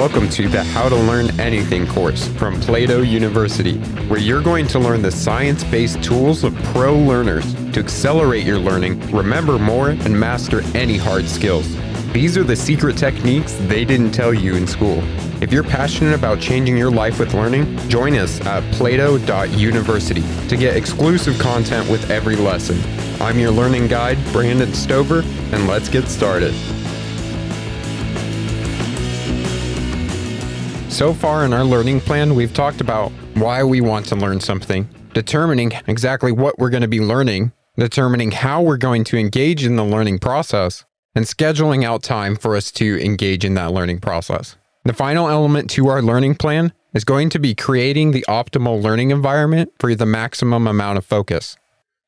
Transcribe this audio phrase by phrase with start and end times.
[0.00, 3.76] Welcome to the How to Learn Anything course from Plato University,
[4.08, 8.58] where you're going to learn the science based tools of pro learners to accelerate your
[8.58, 11.76] learning, remember more, and master any hard skills.
[12.14, 15.02] These are the secret techniques they didn't tell you in school.
[15.42, 20.76] If you're passionate about changing your life with learning, join us at plato.university to get
[20.76, 22.80] exclusive content with every lesson.
[23.20, 25.20] I'm your learning guide, Brandon Stover,
[25.52, 26.54] and let's get started.
[30.90, 34.86] So far in our learning plan, we've talked about why we want to learn something,
[35.14, 39.76] determining exactly what we're going to be learning, determining how we're going to engage in
[39.76, 40.84] the learning process,
[41.14, 44.56] and scheduling out time for us to engage in that learning process.
[44.84, 49.10] The final element to our learning plan is going to be creating the optimal learning
[49.10, 51.56] environment for the maximum amount of focus.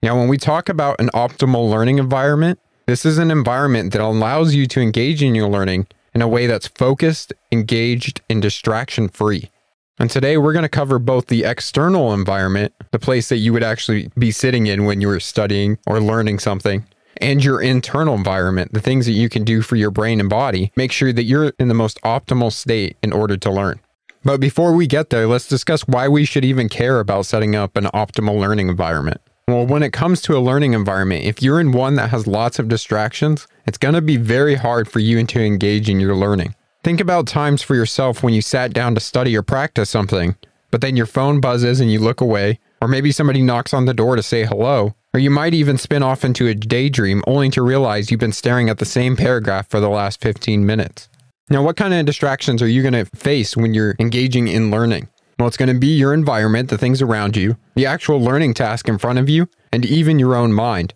[0.02, 4.54] Now, when we talk about an optimal learning environment, this is an environment that allows
[4.54, 9.50] you to engage in your learning in a way that's focused, engaged, and distraction free.
[9.98, 13.62] And today we're going to cover both the external environment, the place that you would
[13.62, 16.84] actually be sitting in when you were studying or learning something,
[17.18, 20.72] and your internal environment, the things that you can do for your brain and body.
[20.76, 23.80] Make sure that you're in the most optimal state in order to learn.
[24.24, 27.76] But before we get there, let's discuss why we should even care about setting up
[27.76, 29.20] an optimal learning environment.
[29.52, 32.58] Well, when it comes to a learning environment, if you're in one that has lots
[32.58, 36.54] of distractions, it's going to be very hard for you to engage in your learning.
[36.82, 40.36] Think about times for yourself when you sat down to study or practice something,
[40.70, 43.92] but then your phone buzzes and you look away, or maybe somebody knocks on the
[43.92, 47.60] door to say hello, or you might even spin off into a daydream only to
[47.60, 51.10] realize you've been staring at the same paragraph for the last 15 minutes.
[51.50, 55.10] Now, what kind of distractions are you going to face when you're engaging in learning?
[55.38, 58.88] Well, it's going to be your environment, the things around you, the actual learning task
[58.88, 60.94] in front of you, and even your own mind.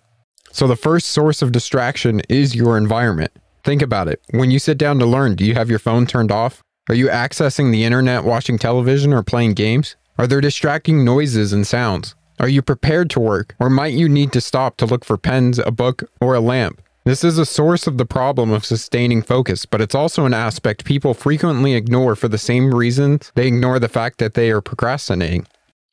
[0.52, 3.32] So, the first source of distraction is your environment.
[3.64, 4.20] Think about it.
[4.30, 6.62] When you sit down to learn, do you have your phone turned off?
[6.88, 9.96] Are you accessing the internet, watching television, or playing games?
[10.18, 12.14] Are there distracting noises and sounds?
[12.38, 15.58] Are you prepared to work, or might you need to stop to look for pens,
[15.58, 16.80] a book, or a lamp?
[17.06, 20.84] This is a source of the problem of sustaining focus, but it's also an aspect
[20.84, 25.46] people frequently ignore for the same reasons they ignore the fact that they are procrastinating.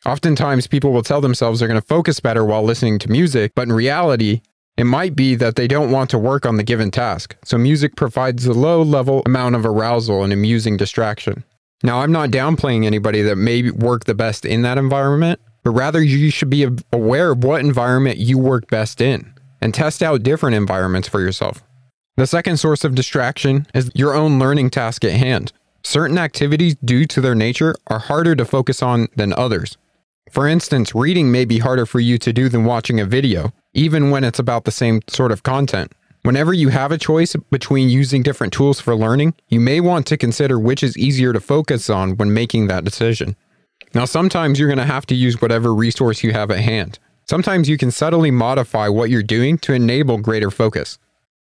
[0.07, 3.67] Oftentimes, people will tell themselves they're going to focus better while listening to music, but
[3.67, 4.41] in reality,
[4.75, 7.95] it might be that they don't want to work on the given task, so music
[7.95, 11.43] provides a low level amount of arousal and amusing distraction.
[11.83, 16.01] Now, I'm not downplaying anybody that may work the best in that environment, but rather
[16.01, 19.31] you should be aware of what environment you work best in
[19.63, 21.63] and test out different environments for yourself.
[22.17, 25.53] The second source of distraction is your own learning task at hand.
[25.83, 29.77] Certain activities, due to their nature, are harder to focus on than others.
[30.29, 34.11] For instance, reading may be harder for you to do than watching a video, even
[34.11, 35.93] when it's about the same sort of content.
[36.23, 40.17] Whenever you have a choice between using different tools for learning, you may want to
[40.17, 43.37] consider which is easier to focus on when making that decision.
[43.93, 46.99] Now, sometimes you're going to have to use whatever resource you have at hand.
[47.25, 50.97] Sometimes you can subtly modify what you're doing to enable greater focus.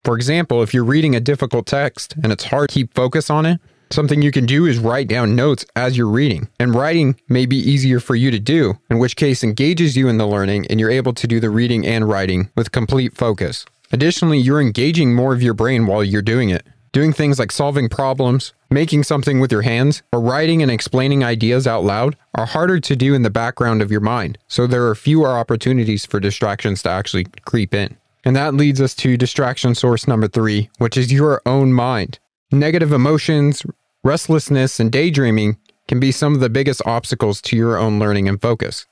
[0.06, 3.46] For example, if you're reading a difficult text and it's hard to keep focus on
[3.46, 3.59] it,
[3.90, 6.47] something you can do is write down notes as you're reading.
[6.59, 10.18] And writing may be easier for you to do, in which case engages you in
[10.18, 13.66] the learning and you're able to do the reading and writing with complete focus.
[13.92, 16.66] Additionally, you're engaging more of your brain while you're doing it.
[16.95, 21.67] Doing things like solving problems, making something with your hands, or writing and explaining ideas
[21.67, 24.95] out loud are harder to do in the background of your mind, so there are
[24.95, 27.97] fewer opportunities for distractions to actually creep in.
[28.23, 32.19] And that leads us to distraction source number three, which is your own mind.
[32.50, 33.63] Negative emotions,
[34.06, 35.57] restlessness, and daydreaming
[35.89, 38.85] can be some of the biggest obstacles to your own learning and focus.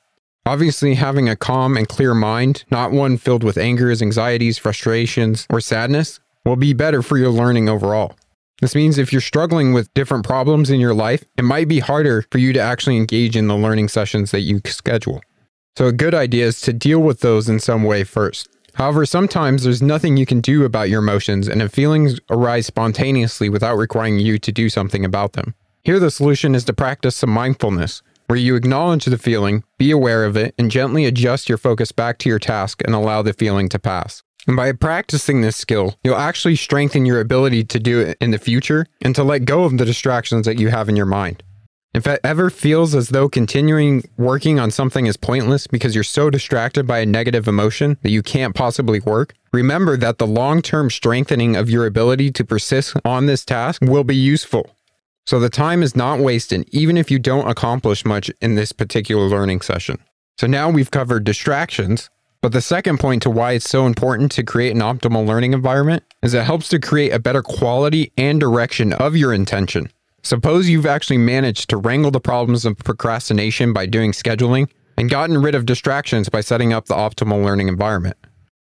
[0.45, 5.61] Obviously, having a calm and clear mind, not one filled with angers, anxieties, frustrations, or
[5.61, 8.15] sadness, will be better for your learning overall.
[8.61, 12.23] This means if you're struggling with different problems in your life, it might be harder
[12.31, 15.21] for you to actually engage in the learning sessions that you schedule.
[15.77, 18.47] So, a good idea is to deal with those in some way first.
[18.75, 23.49] However, sometimes there's nothing you can do about your emotions, and if feelings arise spontaneously
[23.49, 25.53] without requiring you to do something about them.
[25.83, 30.25] Here, the solution is to practice some mindfulness, where you acknowledge the feeling, be aware
[30.25, 33.67] of it, and gently adjust your focus back to your task and allow the feeling
[33.69, 34.23] to pass.
[34.47, 38.37] And by practicing this skill, you'll actually strengthen your ability to do it in the
[38.37, 41.43] future and to let go of the distractions that you have in your mind.
[41.93, 46.31] If it ever feels as though continuing working on something is pointless because you're so
[46.31, 50.89] distracted by a negative emotion that you can't possibly work, remember that the long term
[50.89, 54.71] strengthening of your ability to persist on this task will be useful.
[55.27, 59.27] So the time is not wasted, even if you don't accomplish much in this particular
[59.27, 59.99] learning session.
[60.39, 62.09] So now we've covered distractions,
[62.43, 66.03] but the second point to why it's so important to create an optimal learning environment
[66.21, 69.89] is it helps to create a better quality and direction of your intention.
[70.23, 75.41] Suppose you've actually managed to wrangle the problems of procrastination by doing scheduling and gotten
[75.41, 78.17] rid of distractions by setting up the optimal learning environment.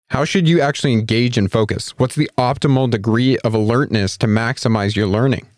[0.10, 1.89] How should you actually engage and focus?
[1.98, 5.50] What's the optimal degree of alertness to maximize your learning?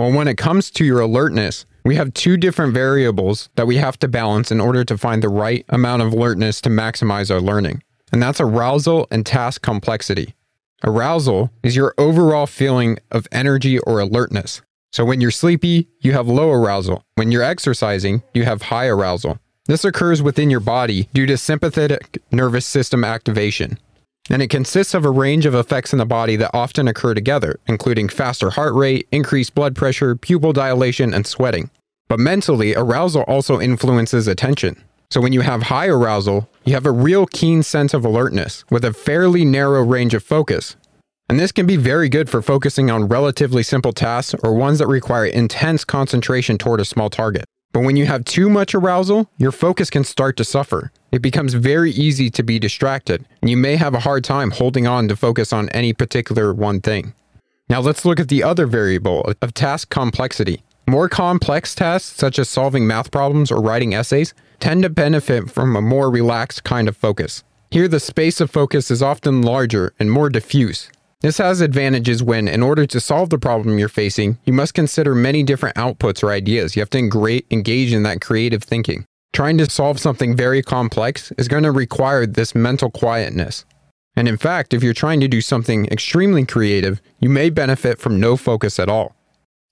[0.00, 3.98] Well, when it comes to your alertness, we have two different variables that we have
[3.98, 7.82] to balance in order to find the right amount of alertness to maximize our learning.
[8.10, 10.34] And that's arousal and task complexity.
[10.82, 14.62] Arousal is your overall feeling of energy or alertness.
[14.90, 17.04] So when you're sleepy, you have low arousal.
[17.16, 19.38] When you're exercising, you have high arousal.
[19.66, 23.78] This occurs within your body due to sympathetic nervous system activation.
[24.30, 27.58] And it consists of a range of effects in the body that often occur together,
[27.66, 31.68] including faster heart rate, increased blood pressure, pupil dilation, and sweating.
[32.08, 34.82] But mentally, arousal also influences attention.
[35.10, 38.84] So when you have high arousal, you have a real keen sense of alertness with
[38.84, 40.76] a fairly narrow range of focus.
[41.28, 44.86] And this can be very good for focusing on relatively simple tasks or ones that
[44.86, 47.44] require intense concentration toward a small target.
[47.72, 50.90] But when you have too much arousal, your focus can start to suffer.
[51.12, 54.86] It becomes very easy to be distracted, and you may have a hard time holding
[54.86, 57.14] on to focus on any particular one thing.
[57.68, 60.62] Now let's look at the other variable of task complexity.
[60.88, 65.76] More complex tasks, such as solving math problems or writing essays, tend to benefit from
[65.76, 67.44] a more relaxed kind of focus.
[67.70, 70.90] Here, the space of focus is often larger and more diffuse,
[71.20, 75.14] this has advantages when, in order to solve the problem you're facing, you must consider
[75.14, 76.74] many different outputs or ideas.
[76.74, 79.04] You have to engage in that creative thinking.
[79.34, 83.66] Trying to solve something very complex is going to require this mental quietness.
[84.16, 88.18] And in fact, if you're trying to do something extremely creative, you may benefit from
[88.18, 89.14] no focus at all.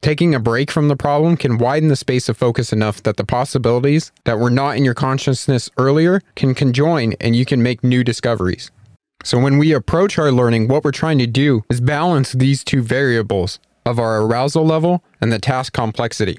[0.01, 3.25] Taking a break from the problem can widen the space of focus enough that the
[3.25, 8.05] possibilities that were not in your consciousness earlier can conjoin and you can make new
[8.05, 8.71] discoveries.
[9.25, 12.83] So when we approach our learning, what we're trying to do is balance these two
[12.83, 16.39] variables of our arousal level and the task complexity.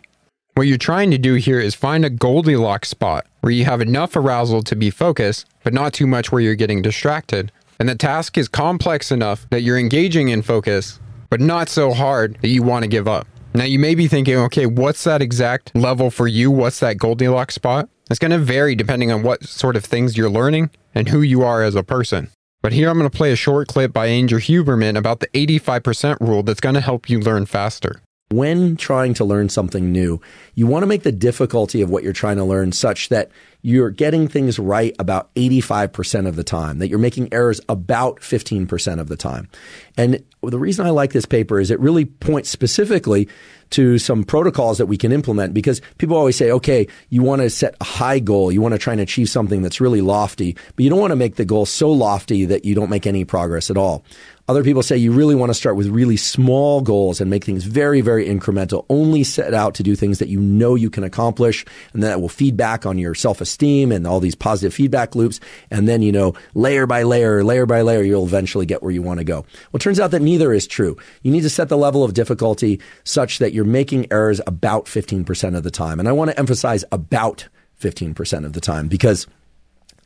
[0.55, 4.15] What you're trying to do here is find a Goldilocks spot where you have enough
[4.15, 7.51] arousal to be focused, but not too much where you're getting distracted.
[7.79, 10.99] And the task is complex enough that you're engaging in focus,
[11.29, 13.27] but not so hard that you want to give up.
[13.53, 16.49] Now, you may be thinking, okay, what's that exact level for you?
[16.49, 17.89] What's that Goldilocks spot?
[18.09, 21.43] It's going to vary depending on what sort of things you're learning and who you
[21.43, 22.29] are as a person.
[22.61, 26.19] But here I'm going to play a short clip by Andrew Huberman about the 85%
[26.19, 28.01] rule that's going to help you learn faster.
[28.31, 30.21] When trying to learn something new,
[30.53, 33.31] you want to make the difficulty of what you're trying to learn such that
[33.61, 38.99] you're getting things right about 85% of the time, that you're making errors about 15%
[38.99, 39.49] of the time.
[39.97, 43.27] And the reason I like this paper is it really points specifically
[43.71, 47.49] to some protocols that we can implement because people always say, okay, you want to
[47.49, 48.51] set a high goal.
[48.51, 51.17] You want to try and achieve something that's really lofty, but you don't want to
[51.17, 54.03] make the goal so lofty that you don't make any progress at all.
[54.49, 57.65] Other people say you really want to start with really small goals and make things
[57.65, 58.83] very, very incremental.
[58.89, 61.63] Only set out to do things that you know you can accomplish
[61.93, 65.39] and that will feed back on your self esteem and all these positive feedback loops.
[65.69, 69.03] And then, you know, layer by layer, layer by layer, you'll eventually get where you
[69.03, 69.41] want to go.
[69.41, 70.97] Well, it turns out that neither is true.
[71.21, 75.57] You need to set the level of difficulty such that you're making errors about 15%
[75.57, 75.99] of the time.
[75.99, 77.47] And I want to emphasize about
[77.79, 79.27] 15% of the time because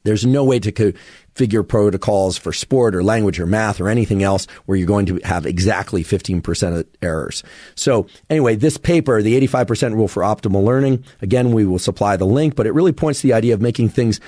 [0.03, 0.93] there's no way to
[1.35, 5.19] configure protocols for sport or language or math or anything else where you're going to
[5.23, 7.43] have exactly 15% of errors.
[7.75, 12.25] So anyway, this paper, the 85% rule for optimal learning, again, we will supply the
[12.25, 14.19] link, but it really points to the idea of making things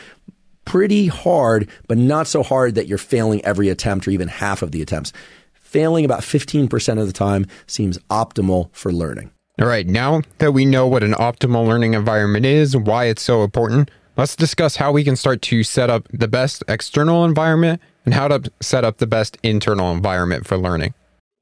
[0.66, 4.72] pretty hard, but not so hard that you're failing every attempt or even half of
[4.72, 5.14] the attempts.
[5.54, 9.32] Failing about 15% of the time seems optimal for learning.
[9.62, 13.44] All right, now that we know what an optimal learning environment is, why it's so
[13.44, 18.14] important, Let's discuss how we can start to set up the best external environment and
[18.14, 20.94] how to set up the best internal environment for learning.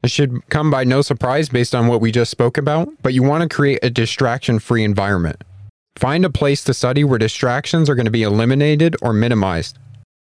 [0.01, 3.21] It should come by no surprise based on what we just spoke about, but you
[3.21, 5.43] want to create a distraction free environment.
[5.97, 9.77] Find a place to study where distractions are going to be eliminated or minimized.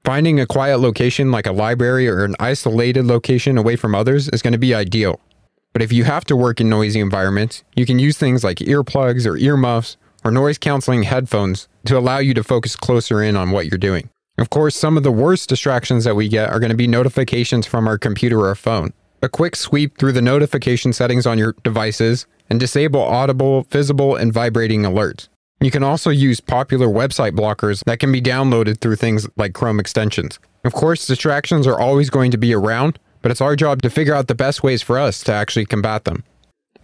[0.04, 4.44] Finding a quiet location like a library or an isolated location away from others is
[4.44, 5.20] going to be ideal.
[5.74, 9.26] But if you have to work in noisy environments, you can use things like earplugs
[9.26, 13.68] or earmuffs or noise canceling headphones to allow you to focus closer in on what
[13.68, 14.10] you're doing.
[14.40, 17.68] Of course, some of the worst distractions that we get are going to be notifications
[17.68, 18.92] from our computer or phone.
[19.22, 24.34] A quick sweep through the notification settings on your devices and disable audible, visible, and
[24.34, 25.30] vibrating alerts.
[25.62, 29.80] You can also use popular website blockers that can be downloaded through things like Chrome
[29.80, 30.38] extensions.
[30.66, 34.14] Of course, distractions are always going to be around, but it's our job to figure
[34.14, 36.24] out the best ways for us to actually combat them.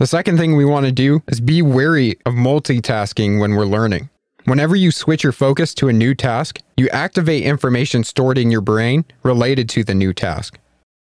[0.01, 4.09] The second thing we want to do is be wary of multitasking when we're learning.
[4.45, 8.61] Whenever you switch your focus to a new task, you activate information stored in your
[8.61, 10.57] brain related to the new task.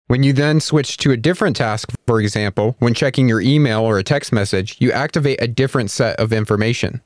[0.08, 3.98] When you then switch to a different task, for example, when checking your email or
[3.98, 7.00] a text message, you activate a different set of information.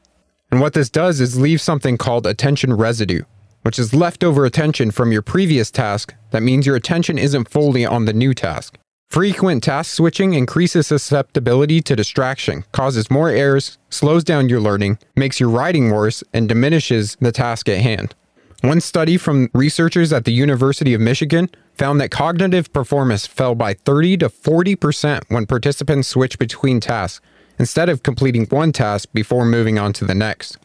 [0.50, 3.22] And what this does is leave something called attention residue,
[3.62, 8.06] which is leftover attention from your previous task that means your attention isn't fully on
[8.06, 8.80] the new task.
[9.14, 15.40] Frequent task switching increases susceptibility to distraction, causes more errors, slows down your learning, makes
[15.40, 18.16] your writing worse, and diminishes the task at hand.
[18.62, 23.76] One study from researchers at the University of Michigan found that cognitive performance fell by
[23.76, 27.24] 30 to 40% when participants switched between tasks
[27.60, 30.58] instead of completing one task before moving on to the next.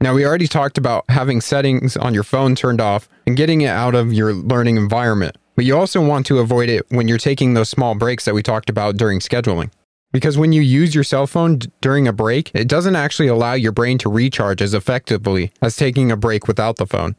[0.00, 3.70] Now, we already talked about having settings on your phone turned off and getting it
[3.70, 7.54] out of your learning environment, but you also want to avoid it when you're taking
[7.54, 9.72] those small breaks that we talked about during scheduling.
[10.12, 13.54] Because when you use your cell phone d- during a break, it doesn't actually allow
[13.54, 17.16] your brain to recharge as effectively as taking a break without the phone.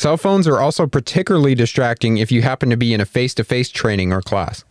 [0.00, 3.44] Cell phones are also particularly distracting if you happen to be in a face to
[3.44, 4.64] face training or class.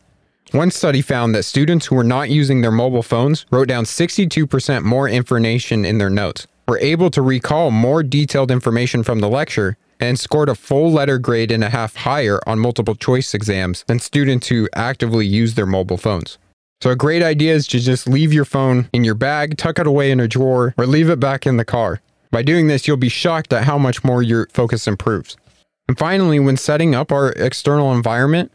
[0.52, 4.84] One study found that students who were not using their mobile phones wrote down 62%
[4.84, 9.78] more information in their notes, were able to recall more detailed information from the lecture,
[10.00, 14.00] and scored a full letter grade and a half higher on multiple choice exams than
[14.00, 16.38] students who actively use their mobile phones.
[16.82, 19.88] So, a great idea is to just leave your phone in your bag, tuck it
[19.88, 22.02] away in a drawer, or leave it back in the car.
[22.32, 25.38] By doing this, you'll be shocked at how much more your focus improves.
[25.88, 28.52] And finally, when setting up our external environment,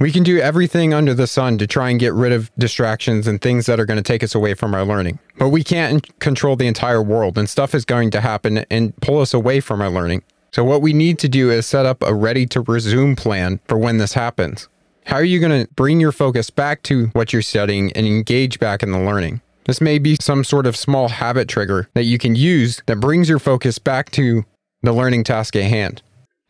[0.00, 3.40] we can do everything under the sun to try and get rid of distractions and
[3.40, 5.18] things that are going to take us away from our learning.
[5.38, 9.20] But we can't control the entire world, and stuff is going to happen and pull
[9.20, 10.22] us away from our learning.
[10.52, 13.78] So, what we need to do is set up a ready to resume plan for
[13.78, 14.68] when this happens.
[15.06, 18.58] How are you going to bring your focus back to what you're studying and engage
[18.58, 19.40] back in the learning?
[19.64, 23.28] This may be some sort of small habit trigger that you can use that brings
[23.28, 24.44] your focus back to
[24.82, 26.02] the learning task at hand.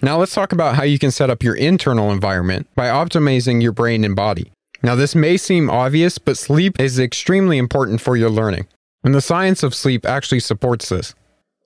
[0.02, 3.72] Now, let's talk about how you can set up your internal environment by optimizing your
[3.72, 4.50] brain and body.
[4.82, 8.66] Now, this may seem obvious, but sleep is extremely important for your learning.
[9.04, 11.14] And the science of sleep actually supports this.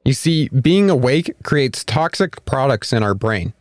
[0.04, 3.54] You see, being awake creates toxic products in our brain.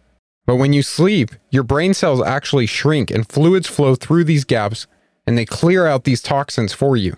[0.46, 4.88] But when you sleep, your brain cells actually shrink and fluids flow through these gaps
[5.26, 7.16] and they clear out these toxins for you.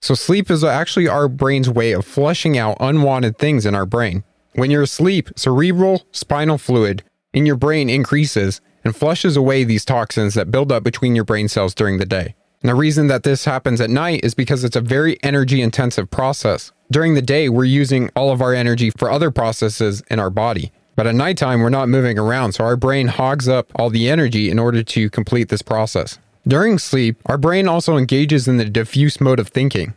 [0.00, 4.24] So, sleep is actually our brain's way of flushing out unwanted things in our brain.
[4.54, 10.34] When you're asleep, cerebral spinal fluid in your brain increases and flushes away these toxins
[10.34, 12.34] that build up between your brain cells during the day.
[12.64, 16.10] And the reason that this happens at night is because it's a very energy intensive
[16.10, 16.72] process.
[16.90, 20.72] During the day, we're using all of our energy for other processes in our body.
[20.96, 24.50] But at nighttime, we're not moving around, so our brain hogs up all the energy
[24.50, 26.18] in order to complete this process.
[26.48, 29.92] During sleep, our brain also engages in the diffuse mode of thinking.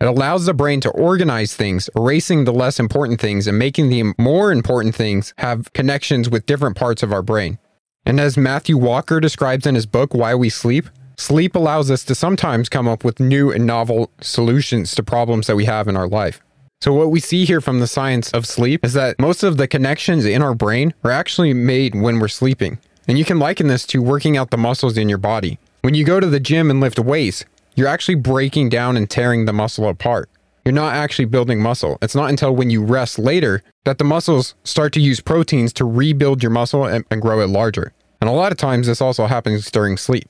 [0.00, 4.12] It allows the brain to organize things, erasing the less important things and making the
[4.18, 7.58] more important things have connections with different parts of our brain.
[8.04, 12.14] And as Matthew Walker describes in his book, Why We Sleep, sleep allows us to
[12.14, 16.08] sometimes come up with new and novel solutions to problems that we have in our
[16.08, 16.40] life.
[16.80, 19.66] So, what we see here from the science of sleep is that most of the
[19.66, 22.78] connections in our brain are actually made when we're sleeping.
[23.08, 25.58] And you can liken this to working out the muscles in your body.
[25.80, 27.44] When you go to the gym and lift weights,
[27.74, 30.28] you're actually breaking down and tearing the muscle apart.
[30.64, 31.98] You're not actually building muscle.
[32.02, 35.84] It's not until when you rest later that the muscles start to use proteins to
[35.84, 37.92] rebuild your muscle and, and grow it larger.
[38.20, 40.28] And a lot of times this also happens during sleep.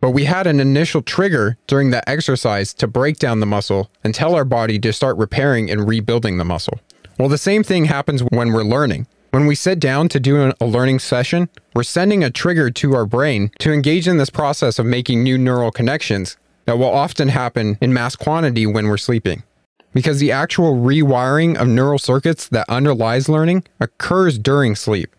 [0.00, 4.14] But we had an initial trigger during that exercise to break down the muscle and
[4.14, 6.78] tell our body to start repairing and rebuilding the muscle.
[7.18, 9.06] Well, the same thing happens when we're learning.
[9.30, 13.06] When we sit down to do a learning session, we're sending a trigger to our
[13.06, 16.36] brain to engage in this process of making new neural connections
[16.66, 19.44] that will often happen in mass quantity when we're sleeping.
[19.94, 25.15] Because the actual rewiring of neural circuits that underlies learning occurs during sleep.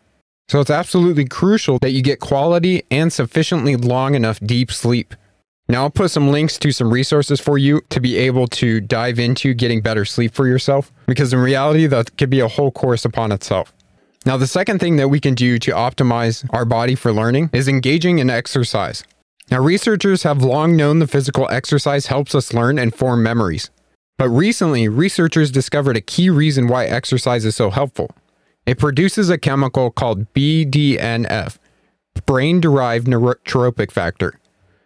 [0.50, 5.14] So it's absolutely crucial that you get quality and sufficiently long enough deep sleep.
[5.68, 9.20] Now, I'll put some links to some resources for you to be able to dive
[9.20, 13.04] into getting better sleep for yourself, because in reality, that could be a whole course
[13.04, 13.74] upon itself.
[14.26, 17.68] Now, the second thing that we can do to optimize our body for learning is
[17.68, 19.04] engaging in exercise.
[19.52, 23.70] Now, researchers have long known the physical exercise helps us learn and form memories.
[24.18, 28.12] But recently, researchers discovered a key reason why exercise is so helpful.
[28.68, 31.58] It produces a chemical called BDNF,
[32.26, 34.38] brain derived neurotrophic factor.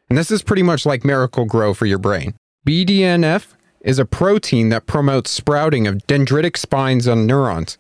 [0.08, 2.36] And this is pretty much like Miracle-Gro for your brain.
[2.68, 3.48] BDNF
[3.82, 7.80] is a protein that promotes sprouting of dendritic spines on neurons.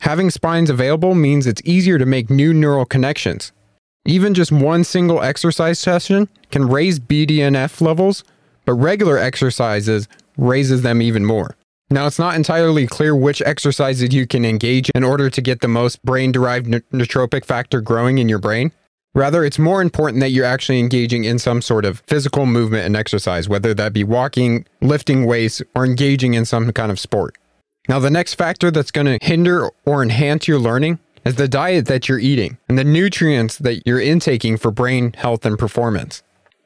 [0.00, 3.52] Having spines available means it's easier to make new neural connections.
[4.06, 8.24] Even just one single exercise session can raise BDNF levels,
[8.64, 11.56] but regular exercises raises them even more.
[11.92, 15.68] Now, it's not entirely clear which exercises you can engage in order to get the
[15.68, 18.72] most brain derived neurotrophic factor growing in your brain,
[19.14, 22.96] Rather, it's more important that you're actually engaging in some sort of physical movement and
[22.96, 27.36] exercise, whether that be walking, lifting weights, or engaging in some kind of sport.
[27.88, 31.86] Now, the next factor that's going to hinder or enhance your learning is the diet
[31.86, 36.22] that you're eating and the nutrients that you're intaking for brain health and performance.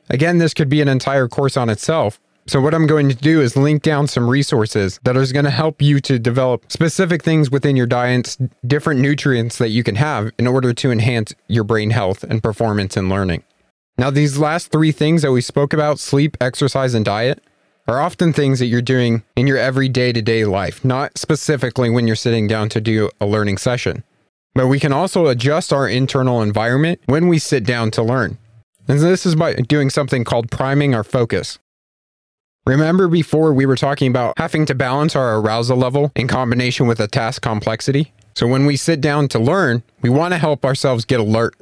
[0.09, 2.21] Again, this could be an entire course on itself.
[2.48, 5.50] So, what I'm going to do is link down some resources that is going to
[5.50, 10.30] help you to develop specific things within your diets, different nutrients that you can have
[10.38, 13.42] in order to enhance your brain health and performance in learning.
[13.98, 17.42] Now, these last three things that we spoke about sleep, exercise, and diet
[17.88, 22.06] are often things that you're doing in your everyday to day life, not specifically when
[22.06, 24.04] you're sitting down to do a learning session.
[24.54, 28.38] But we can also adjust our internal environment when we sit down to learn.
[28.86, 31.58] And this is by doing something called priming our focus.
[32.66, 36.99] Remember before we were talking about having to balance our arousal level in combination with
[36.99, 38.12] a task complexity?
[38.35, 41.54] So when we sit down to learn, we want to help ourselves get alert.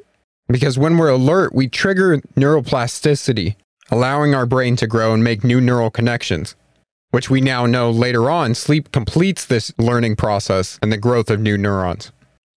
[0.48, 3.56] Because when we're alert, we trigger neuroplasticity,
[3.90, 6.56] allowing our brain to grow and make new neural connections,
[7.10, 11.38] which we now know later on sleep completes this learning process and the growth of
[11.38, 12.12] new neurons.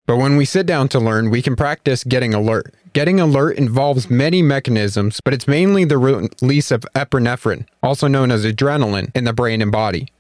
[0.06, 2.72] But when we sit down to learn, we can practice getting alert.
[2.96, 8.46] Getting alert involves many mechanisms, but it's mainly the release of epinephrine, also known as
[8.46, 10.10] adrenaline, in the brain and body.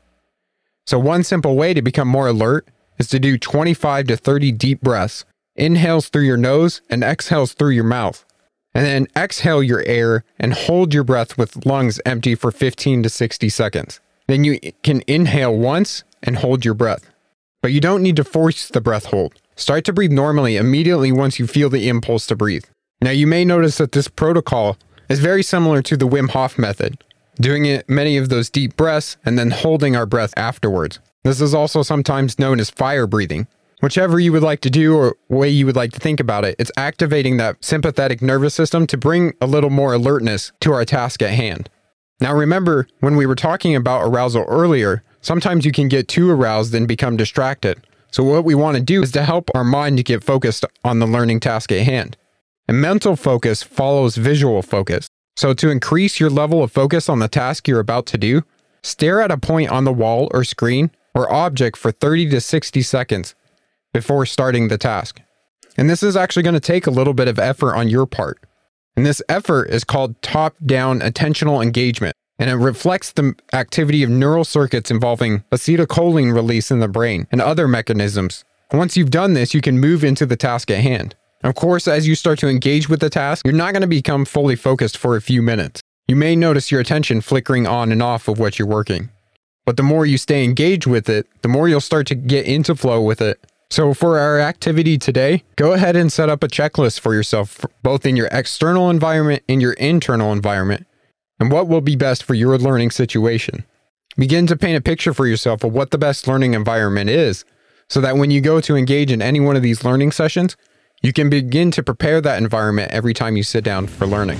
[0.86, 2.68] So, one simple way to become more alert
[2.98, 7.70] is to do 25 to 30 deep breaths, inhales through your nose and exhales through
[7.70, 8.26] your mouth.
[8.74, 13.08] And then exhale your air and hold your breath with lungs empty for 15 to
[13.08, 14.00] 60 seconds.
[14.28, 17.08] Then you can inhale once and hold your breath.
[17.62, 19.40] But you don't need to force the breath hold.
[19.58, 22.64] Start to breathe normally immediately once you feel the impulse to breathe.
[23.00, 24.76] Now, you may notice that this protocol
[25.08, 27.02] is very similar to the Wim Hof method,
[27.40, 30.98] doing it many of those deep breaths and then holding our breath afterwards.
[31.24, 33.46] This is also sometimes known as fire breathing.
[33.80, 36.56] Whichever you would like to do or way you would like to think about it,
[36.58, 41.22] it's activating that sympathetic nervous system to bring a little more alertness to our task
[41.22, 41.70] at hand.
[42.20, 46.74] Now, remember when we were talking about arousal earlier, sometimes you can get too aroused
[46.74, 47.85] and become distracted.
[48.10, 50.98] So, what we want to do is to help our mind to get focused on
[50.98, 52.16] the learning task at hand.
[52.68, 55.08] And mental focus follows visual focus.
[55.36, 58.42] So, to increase your level of focus on the task you're about to do,
[58.82, 62.82] stare at a point on the wall or screen or object for 30 to 60
[62.82, 63.34] seconds
[63.92, 65.20] before starting the task.
[65.76, 68.42] And this is actually going to take a little bit of effort on your part.
[68.96, 74.10] And this effort is called top down attentional engagement and it reflects the activity of
[74.10, 78.44] neural circuits involving acetylcholine release in the brain and other mechanisms.
[78.72, 81.14] Once you've done this, you can move into the task at hand.
[81.44, 84.24] Of course, as you start to engage with the task, you're not going to become
[84.24, 85.80] fully focused for a few minutes.
[86.08, 89.10] You may notice your attention flickering on and off of what you're working.
[89.64, 92.74] But the more you stay engaged with it, the more you'll start to get into
[92.76, 93.44] flow with it.
[93.68, 98.06] So, for our activity today, go ahead and set up a checklist for yourself, both
[98.06, 100.86] in your external environment and your internal environment,
[101.38, 103.64] and what will be best for your learning situation.
[104.16, 107.44] Begin to paint a picture for yourself of what the best learning environment is
[107.88, 110.56] so that when you go to engage in any one of these learning sessions,
[111.02, 114.38] you can begin to prepare that environment every time you sit down for learning.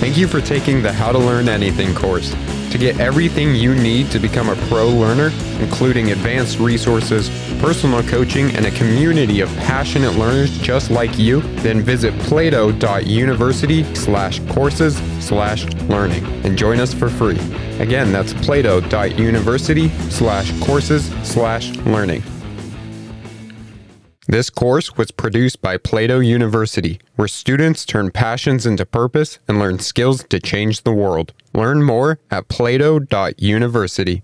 [0.00, 2.34] Thank you for taking the How to Learn Anything course.
[2.70, 7.28] To get everything you need to become a pro learner, including advanced resources,
[7.60, 14.40] personal coaching, and a community of passionate learners just like you, then visit plato.university slash
[14.50, 17.38] courses slash learning and join us for free.
[17.78, 22.22] Again, that's plato.university slash courses slash learning.
[24.30, 29.80] This course was produced by Plato University, where students turn passions into purpose and learn
[29.80, 31.32] skills to change the world.
[31.52, 34.18] Learn more at plato.university.